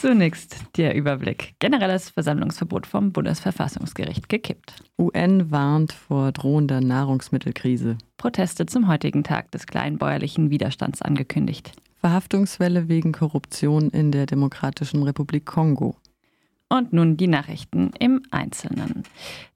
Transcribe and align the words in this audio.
Zunächst 0.00 0.56
der 0.76 0.94
Überblick. 0.94 1.54
Generelles 1.58 2.10
Versammlungsverbot 2.10 2.86
vom 2.86 3.10
Bundesverfassungsgericht 3.10 4.28
gekippt. 4.28 4.74
UN 4.96 5.50
warnt 5.50 5.92
vor 5.92 6.30
drohender 6.30 6.80
Nahrungsmittelkrise. 6.80 7.98
Proteste 8.16 8.66
zum 8.66 8.86
heutigen 8.86 9.24
Tag 9.24 9.50
des 9.50 9.66
kleinbäuerlichen 9.66 10.50
Widerstands 10.50 11.02
angekündigt. 11.02 11.72
Verhaftungswelle 11.96 12.88
wegen 12.88 13.10
Korruption 13.10 13.90
in 13.90 14.12
der 14.12 14.26
Demokratischen 14.26 15.02
Republik 15.02 15.46
Kongo. 15.46 15.96
Und 16.68 16.92
nun 16.92 17.16
die 17.16 17.26
Nachrichten 17.26 17.90
im 17.98 18.22
Einzelnen. 18.30 19.02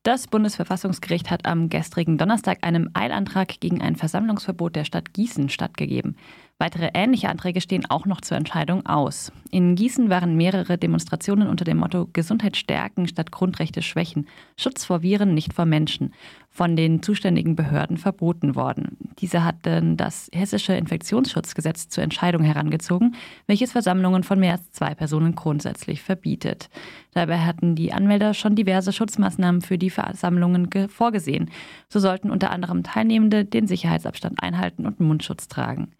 Das 0.02 0.26
Bundesverfassungsgericht 0.26 1.30
hat 1.30 1.46
am 1.46 1.68
gestrigen 1.68 2.18
Donnerstag 2.18 2.58
einem 2.62 2.90
Eilantrag 2.94 3.60
gegen 3.60 3.80
ein 3.80 3.94
Versammlungsverbot 3.94 4.74
der 4.74 4.84
Stadt 4.84 5.12
Gießen 5.12 5.50
stattgegeben. 5.50 6.16
Weitere 6.58 6.90
ähnliche 6.94 7.28
Anträge 7.28 7.60
stehen 7.60 7.90
auch 7.90 8.06
noch 8.06 8.20
zur 8.20 8.36
Entscheidung 8.36 8.86
aus. 8.86 9.32
In 9.50 9.74
Gießen 9.74 10.10
waren 10.10 10.36
mehrere 10.36 10.78
Demonstrationen 10.78 11.48
unter 11.48 11.64
dem 11.64 11.78
Motto 11.78 12.08
Gesundheit 12.12 12.56
stärken 12.56 13.08
statt 13.08 13.32
Grundrechte 13.32 13.82
schwächen, 13.82 14.28
Schutz 14.56 14.84
vor 14.84 15.02
Viren, 15.02 15.34
nicht 15.34 15.54
vor 15.54 15.64
Menschen, 15.64 16.14
von 16.50 16.76
den 16.76 17.02
zuständigen 17.02 17.56
Behörden 17.56 17.96
verboten 17.96 18.54
worden. 18.54 18.96
Diese 19.18 19.44
hatten 19.44 19.96
das 19.96 20.30
hessische 20.32 20.74
Infektionsschutzgesetz 20.74 21.88
zur 21.88 22.04
Entscheidung 22.04 22.44
herangezogen, 22.44 23.16
welches 23.48 23.72
Versammlungen 23.72 24.22
von 24.22 24.38
mehr 24.38 24.52
als 24.52 24.70
zwei 24.70 24.94
Personen 24.94 25.34
grundsätzlich 25.34 26.02
verbietet. 26.02 26.70
Dabei 27.12 27.38
hatten 27.40 27.74
die 27.74 27.92
Anmelder 27.92 28.34
schon 28.34 28.54
diverse 28.54 28.92
Schutzmaßnahmen 28.92 29.62
für 29.62 29.78
die 29.78 29.90
Versammlungen 29.90 30.68
vorgesehen. 30.88 31.50
So 31.88 31.98
sollten 31.98 32.30
unter 32.30 32.50
anderem 32.50 32.84
Teilnehmende 32.84 33.44
den 33.44 33.66
Sicherheitsabstand 33.66 34.40
einhalten 34.40 34.86
und 34.86 35.00
Mundschutz 35.00 35.48
tragen. 35.48 35.92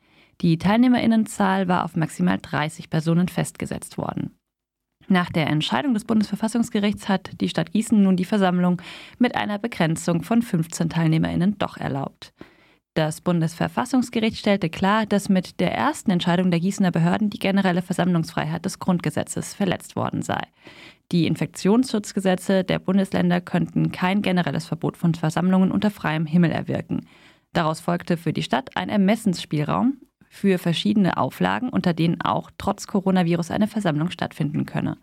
Die 0.43 0.59
Teilnehmerinnenzahl 0.59 1.69
war 1.69 1.85
auf 1.85 1.95
maximal 1.95 2.39
30 2.43 2.91
Personen 2.91 3.29
festgesetzt 3.29 3.97
worden. 3.97 4.37
Nach 5.07 5.31
der 5.31 5.47
Entscheidung 5.47 5.95
des 5.95 6.05
Bundesverfassungsgerichts 6.05 7.09
hat 7.09 7.41
die 7.41 7.49
Stadt 7.49 7.71
Gießen 7.73 8.03
nun 8.03 8.17
die 8.17 8.25
Versammlung 8.25 8.83
mit 9.19 9.37
einer 9.37 9.59
Begrenzung 9.59 10.23
von 10.23 10.43
15 10.43 10.89
Teilnehmerinnen 10.89 11.59
doch 11.59 11.77
erlaubt. 11.77 12.33
Das 12.95 13.21
Bundesverfassungsgericht 13.21 14.37
stellte 14.37 14.69
klar, 14.69 15.07
dass 15.07 15.29
mit 15.29 15.61
der 15.61 15.73
ersten 15.75 16.11
Entscheidung 16.11 16.51
der 16.51 16.61
Gießener 16.61 16.91
Behörden 16.91 17.31
die 17.31 17.39
generelle 17.39 17.81
Versammlungsfreiheit 17.81 18.65
des 18.65 18.81
Grundgesetzes 18.81 19.55
verletzt 19.55 19.97
worden 19.97 20.23
sei. 20.23 20.41
Die 21.11 21.27
Infektionsschutzgesetze 21.27 22.65
der 22.65 22.81
Bundesländer 22.81 23.41
könnten 23.41 23.93
kein 23.93 24.23
generelles 24.23 24.67
Verbot 24.67 24.97
von 24.97 25.15
Versammlungen 25.15 25.71
unter 25.71 25.91
freiem 25.91 26.27
Himmel 26.27 26.51
erwirken. 26.51 27.07
Daraus 27.53 27.81
folgte 27.81 28.17
für 28.17 28.33
die 28.33 28.43
Stadt 28.43 28.77
ein 28.77 28.89
Ermessensspielraum, 28.89 29.99
für 30.33 30.57
verschiedene 30.57 31.19
Auflagen, 31.19 31.69
unter 31.69 31.93
denen 31.93 32.23
auch 32.23 32.51
trotz 32.57 32.87
Coronavirus 32.87 33.51
eine 33.51 33.69
Versammlung 33.69 34.11
stattfinden 34.11 34.65
könne. 34.65 34.97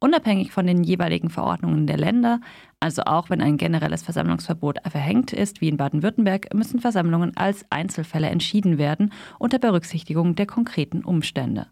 Unabhängig 0.00 0.50
von 0.50 0.66
den 0.66 0.82
jeweiligen 0.82 1.28
Verordnungen 1.28 1.86
der 1.86 1.98
Länder, 1.98 2.40
also 2.80 3.02
auch 3.02 3.28
wenn 3.28 3.42
ein 3.42 3.58
generelles 3.58 4.02
Versammlungsverbot 4.02 4.78
verhängt 4.88 5.34
ist, 5.34 5.60
wie 5.60 5.68
in 5.68 5.76
Baden-Württemberg, 5.76 6.54
müssen 6.54 6.80
Versammlungen 6.80 7.36
als 7.36 7.66
Einzelfälle 7.68 8.30
entschieden 8.30 8.78
werden 8.78 9.12
unter 9.38 9.58
Berücksichtigung 9.58 10.36
der 10.36 10.46
konkreten 10.46 11.04
Umstände. 11.04 11.66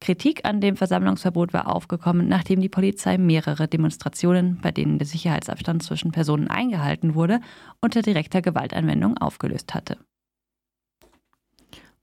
Kritik 0.00 0.46
an 0.46 0.62
dem 0.62 0.76
Versammlungsverbot 0.76 1.52
war 1.52 1.68
aufgekommen, 1.68 2.26
nachdem 2.26 2.62
die 2.62 2.70
Polizei 2.70 3.18
mehrere 3.18 3.68
Demonstrationen, 3.68 4.58
bei 4.62 4.72
denen 4.72 4.96
der 4.98 5.06
Sicherheitsabstand 5.06 5.82
zwischen 5.82 6.10
Personen 6.10 6.48
eingehalten 6.48 7.14
wurde, 7.14 7.40
unter 7.82 8.00
direkter 8.00 8.40
Gewaltanwendung 8.40 9.18
aufgelöst 9.18 9.74
hatte. 9.74 9.98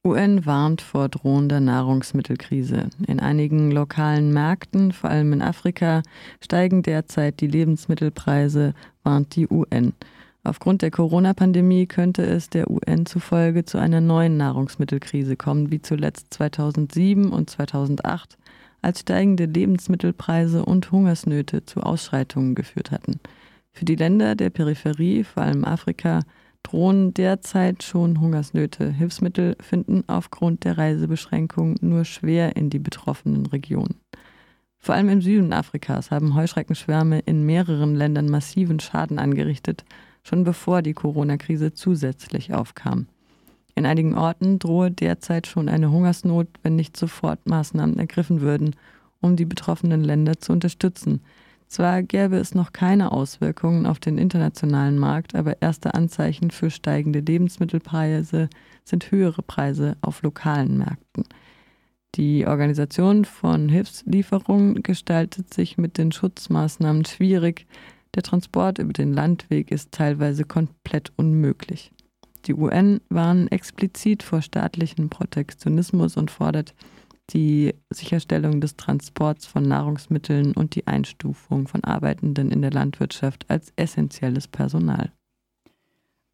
UN 0.06 0.46
warnt 0.46 0.82
vor 0.82 1.10
drohender 1.10 1.60
Nahrungsmittelkrise. 1.60 2.90
In 3.08 3.20
einigen 3.20 3.72
lokalen 3.72 4.32
Märkten, 4.32 4.92
vor 4.94 5.10
allem 5.10 5.34
in 5.34 5.42
Afrika, 5.42 6.02
steigen 6.42 6.82
derzeit 6.82 7.42
die 7.42 7.48
Lebensmittelpreise, 7.48 8.74
warnt 9.04 9.36
die 9.36 9.48
UN. 9.50 9.94
Aufgrund 10.44 10.82
der 10.82 10.92
Corona-Pandemie 10.92 11.88
könnte 11.88 12.26
es 12.26 12.50
der 12.50 12.70
UN 12.70 13.06
zufolge 13.06 13.66
zu 13.66 13.80
einer 13.80 14.00
neuen 14.00 14.38
Nahrungsmittelkrise 14.38 15.36
kommen, 15.36 15.72
wie 15.72 15.82
zuletzt 15.82 16.34
2007 16.34 17.32
und 17.32 17.50
2008, 17.50 18.38
als 18.82 19.02
steigende 19.02 19.44
Lebensmittelpreise 19.44 20.64
und 20.64 20.90
Hungersnöte 20.90 21.66
zu 21.66 21.82
Ausschreitungen 21.82 22.56
geführt 22.56 22.92
hatten. 22.92 23.20
Für 23.74 23.84
die 23.84 23.96
Länder 23.96 24.36
der 24.36 24.50
Peripherie, 24.50 25.26
vor 25.26 25.44
allem 25.44 25.66
Afrika, 25.66 26.22
drohen 26.68 27.14
derzeit 27.14 27.82
schon 27.82 28.20
Hungersnöte. 28.20 28.92
Hilfsmittel 28.92 29.56
finden 29.62 30.04
aufgrund 30.08 30.66
der 30.66 30.78
Reisebeschränkungen 30.78 31.78
nur 31.80 32.04
schwer 32.04 32.58
in 32.58 32.70
die 32.70 32.80
betroffenen 32.80 33.46
Regionen. 33.46 33.96
Vor 34.78 34.94
allem 34.94 35.08
im 35.08 35.22
Süden 35.22 35.54
Afrikas 35.54 36.12
haben 36.12 36.36
Heuschreckenschwärme 36.36 37.20
in 37.20 37.46
mehreren 37.46 37.96
Ländern 37.96 38.28
massiven 38.28 38.82
Schaden 38.82 39.18
angerichtet, 39.18 39.86
schon 40.24 40.44
bevor 40.44 40.82
die 40.82 40.94
Corona-Krise 40.94 41.74
zusätzlich 41.74 42.54
aufkam. 42.54 43.08
In 43.76 43.86
einigen 43.86 44.18
Orten 44.18 44.60
drohe 44.60 44.92
derzeit 44.92 45.48
schon 45.48 45.70
eine 45.70 45.90
Hungersnot, 45.90 46.48
wenn 46.64 46.76
nicht 46.76 46.98
sofort 46.98 47.48
Maßnahmen 47.48 47.98
ergriffen 47.98 48.42
würden, 48.42 48.76
um 49.22 49.38
die 49.38 49.46
betroffenen 49.46 50.04
Länder 50.04 50.40
zu 50.40 50.52
unterstützen, 50.52 51.22
zwar 51.68 52.04
gäbe 52.04 52.38
es 52.38 52.56
noch 52.56 52.74
keine 52.74 53.12
Auswirkungen 53.12 53.86
auf 53.86 54.00
den 54.00 54.18
internationalen 54.18 54.98
Markt, 54.98 55.36
aber 55.36 55.62
erste 55.62 55.94
Anzeichen 55.94 56.52
für 56.52 56.70
steigende 56.70 57.20
Lebensmittelpreise 57.20 58.50
sind 58.84 59.12
höhere 59.12 59.42
Preise 59.42 59.98
auf 60.02 60.22
lokalen 60.22 60.78
Märkten. 60.78 61.26
Die 62.16 62.48
Organisation 62.48 63.26
von 63.26 63.70
Hilfslieferungen 63.70 64.82
gestaltet 64.82 65.54
sich 65.54 65.78
mit 65.78 65.98
den 65.98 66.12
Schutzmaßnahmen 66.12 67.06
schwierig. 67.06 67.68
Der 68.16 68.24
Transport 68.24 68.80
über 68.80 68.94
den 68.94 69.14
Landweg 69.14 69.70
ist 69.72 69.92
teilweise 69.92 70.44
komplett 70.44 71.12
unmöglich. 71.16 71.92
Die 72.46 72.54
UN 72.54 73.02
warnen 73.10 73.50
explizit 73.50 74.24
vor 74.24 74.42
staatlichem 74.42 75.10
Protektionismus 75.10 76.18
und 76.18 76.32
fordert 76.32 76.74
die 77.34 77.74
Sicherstellung 77.90 78.62
des 78.62 78.76
Transports 78.76 79.46
von 79.46 79.64
Nahrungsmitteln 79.64 80.54
und 80.54 80.76
die 80.76 80.88
Einstufung 80.88 81.68
von 81.68 81.84
Arbeitenden 81.84 82.52
in 82.52 82.62
der 82.62 82.72
Landwirtschaft 82.72 83.46
als 83.50 83.74
essentielles 83.76 84.48
Personal. 84.48 85.12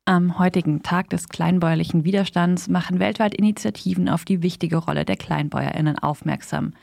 Am 0.06 0.38
heutigen 0.38 0.84
Tag 0.84 1.10
des 1.10 1.30
kleinbäuerlichen 1.30 2.04
Widerstands 2.04 2.68
machen 2.68 3.00
weltweit 3.00 3.34
Initiativen 3.34 4.10
auf 4.10 4.26
die 4.26 4.44
wichtige 4.44 4.78
Rolle 4.78 5.06
der 5.06 5.16
Kleinbäuerinnen 5.16 5.98
aufmerksam. 5.98 6.74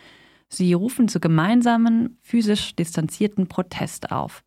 Sie 0.48 0.72
rufen 0.72 1.06
zu 1.06 1.20
gemeinsamen, 1.20 2.18
physisch 2.22 2.74
distanzierten 2.74 3.46
Protest 3.46 4.10
auf. 4.10 4.42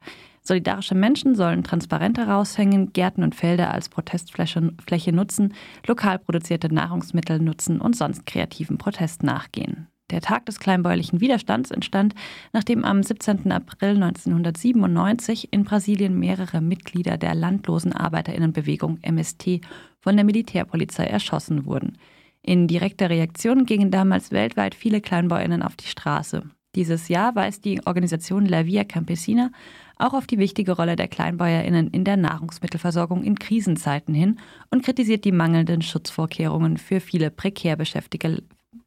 Solidarische 0.46 0.94
Menschen 0.94 1.36
sollen 1.36 1.64
Transparente 1.64 2.28
raushängen, 2.28 2.92
Gärten 2.92 3.24
und 3.24 3.34
Felder 3.34 3.74
als 3.74 3.88
Protestfläche 3.88 4.74
Fläche 4.86 5.14
nutzen, 5.14 5.54
lokal 5.88 6.20
produzierte 6.20 6.74
Nahrungsmittel 6.74 7.40
nutzen 7.40 7.80
und 7.80 7.96
sonst 7.96 8.26
kreativen 8.26 8.78
Protest 8.78 9.24
nachgehen. 9.24 9.88
Der 10.12 10.20
Tag 10.20 10.46
des 10.46 10.60
kleinbäuerlichen 10.60 11.22
Widerstands 11.22 11.72
entstand, 11.72 12.14
nachdem 12.52 12.84
am 12.84 13.02
17. 13.02 13.52
April 13.54 13.96
1997 13.96 15.54
in 15.54 15.64
Brasilien 15.64 16.20
mehrere 16.20 16.60
Mitglieder 16.60 17.18
der 17.18 17.36
landlosen 17.36 17.94
Arbeiterinnenbewegung 17.94 19.00
MST 19.02 19.62
von 20.02 20.18
der 20.18 20.26
Militärpolizei 20.26 21.06
erschossen 21.06 21.66
wurden. 21.66 21.98
In 22.42 22.68
direkter 22.68 23.10
Reaktion 23.10 23.66
gingen 23.66 23.92
damals 23.92 24.32
weltweit 24.32 24.76
viele 24.76 25.00
Kleinbäuerinnen 25.00 25.64
auf 25.64 25.78
die 25.78 25.88
Straße. 25.88 26.44
Dieses 26.76 27.08
Jahr 27.08 27.36
weist 27.36 27.66
die 27.66 27.86
Organisation 27.86 28.46
La 28.46 28.66
Via 28.66 28.84
Campesina 28.84 29.52
auch 29.98 30.14
auf 30.14 30.26
die 30.26 30.40
wichtige 30.40 30.72
Rolle 30.72 30.96
der 30.96 31.08
KleinbäuerInnen 31.08 31.90
in 31.90 32.04
der 32.04 32.18
Nahrungsmittelversorgung 32.18 33.24
in 33.24 33.38
Krisenzeiten 33.38 34.16
hin 34.16 34.40
und 34.72 34.84
kritisiert 34.84 35.24
die 35.24 35.32
mangelnden 35.32 35.84
Schutzvorkehrungen 35.84 36.78
für 36.78 37.00
viele 37.00 37.30
prekär 37.30 37.76
beschäftigte, 37.76 38.44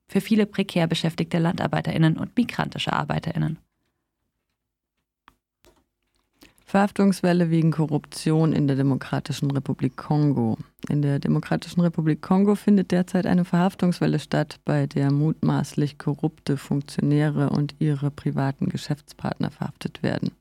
für 0.08 0.20
viele 0.20 0.46
prekär 0.46 0.88
beschäftigte 0.88 1.38
LandarbeiterInnen 1.38 2.16
und 2.16 2.36
migrantische 2.36 2.92
ArbeiterInnen. 2.92 3.58
Verhaftungswelle 6.68 7.48
wegen 7.48 7.70
Korruption 7.70 8.52
in 8.52 8.66
der 8.66 8.74
Demokratischen 8.74 9.52
Republik 9.52 9.96
Kongo. 9.96 10.58
In 10.88 11.00
der 11.00 11.20
Demokratischen 11.20 11.80
Republik 11.80 12.22
Kongo 12.22 12.56
findet 12.56 12.90
derzeit 12.90 13.24
eine 13.24 13.44
Verhaftungswelle 13.44 14.18
statt, 14.18 14.58
bei 14.64 14.88
der 14.88 15.12
mutmaßlich 15.12 15.96
korrupte 15.96 16.56
Funktionäre 16.56 17.50
und 17.50 17.76
ihre 17.78 18.10
privaten 18.10 18.68
Geschäftspartner 18.68 19.52
verhaftet 19.52 20.02
werden. 20.02 20.32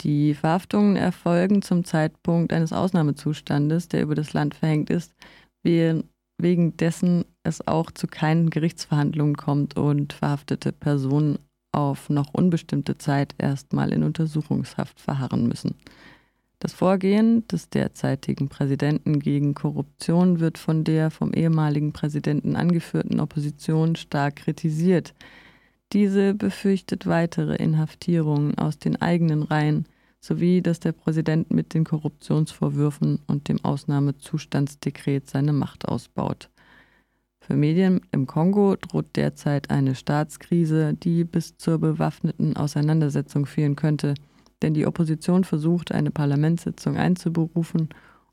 Die 0.00 0.34
Verhaftungen 0.34 0.96
erfolgen 0.96 1.62
zum 1.62 1.84
Zeitpunkt 1.84 2.52
eines 2.52 2.72
Ausnahmezustandes, 2.72 3.86
der 3.86 4.02
über 4.02 4.16
das 4.16 4.32
Land 4.32 4.56
verhängt 4.56 4.90
ist, 4.90 5.14
wegen 5.62 6.76
dessen 6.76 7.24
es 7.44 7.66
auch 7.66 7.92
zu 7.92 8.08
keinen 8.08 8.50
Gerichtsverhandlungen 8.50 9.36
kommt 9.36 9.76
und 9.76 10.12
verhaftete 10.12 10.72
Personen 10.72 11.38
auf 11.72 12.10
noch 12.10 12.32
unbestimmte 12.32 12.98
Zeit 12.98 13.34
erstmal 13.38 13.92
in 13.92 14.02
Untersuchungshaft 14.02 15.00
verharren 15.00 15.46
müssen. 15.46 15.74
Das 16.60 16.72
Vorgehen 16.72 17.46
des 17.46 17.68
derzeitigen 17.70 18.48
Präsidenten 18.48 19.20
gegen 19.20 19.54
Korruption 19.54 20.40
wird 20.40 20.58
von 20.58 20.82
der 20.82 21.10
vom 21.10 21.32
ehemaligen 21.32 21.92
Präsidenten 21.92 22.56
angeführten 22.56 23.20
Opposition 23.20 23.94
stark 23.94 24.36
kritisiert. 24.36 25.14
Diese 25.92 26.34
befürchtet 26.34 27.06
weitere 27.06 27.54
Inhaftierungen 27.56 28.58
aus 28.58 28.78
den 28.78 29.00
eigenen 29.00 29.44
Reihen 29.44 29.86
sowie 30.20 30.62
dass 30.62 30.80
der 30.80 30.92
Präsident 30.92 31.50
mit 31.52 31.74
den 31.74 31.84
Korruptionsvorwürfen 31.84 33.20
und 33.28 33.48
dem 33.48 33.64
Ausnahmezustandsdekret 33.64 35.30
seine 35.30 35.52
Macht 35.52 35.86
ausbaut. 35.86 36.50
Für 37.48 37.56
Medien 37.56 38.02
im 38.12 38.26
Kongo 38.26 38.76
droht 38.76 39.16
derzeit 39.16 39.70
eine 39.70 39.94
Staatskrise, 39.94 40.92
die 40.92 41.24
bis 41.24 41.56
zur 41.56 41.78
bewaffneten 41.78 42.58
Auseinandersetzung 42.58 43.46
führen 43.46 43.74
könnte, 43.74 44.12
denn 44.60 44.74
die 44.74 44.86
Opposition 44.86 45.44
versucht, 45.44 45.90
eine 45.90 46.10
Parlamentssitzung 46.10 46.98
einzuberufen, 46.98 47.88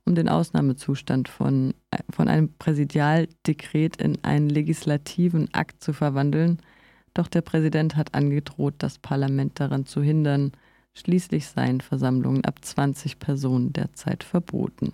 um 0.06 0.16
den 0.16 0.28
Ausnahmezustand 0.28 1.30
von, 1.30 1.74
von 2.10 2.28
einem 2.28 2.54
Präsidialdekret 2.60 3.96
in 4.02 4.22
einen 4.26 4.50
legislativen 4.50 5.48
Akt 5.54 5.82
zu 5.82 5.94
verwandeln, 5.94 6.60
doch 7.14 7.30
der 7.30 7.42
Präsident 7.42 7.96
hat 7.96 8.14
angedroht, 8.16 8.74
das 8.80 9.00
Parlament 9.00 9.62
daran 9.62 9.86
zu 9.86 10.04
hindern, 10.04 10.52
Schließlich 10.98 11.48
seien 11.48 11.82
Versammlungen 11.82 12.46
ab 12.46 12.64
20 12.64 13.20
Personen 13.20 13.74
derzeit 13.74 14.24
verboten. 14.24 14.94